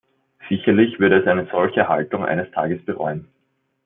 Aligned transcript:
Sicherlich 0.49 0.99
würde 0.99 1.19
es 1.21 1.27
eine 1.27 1.47
solche 1.51 1.87
Haltung 1.87 2.25
eines 2.25 2.49
Tages 2.49 2.83
bereuen. 2.85 3.27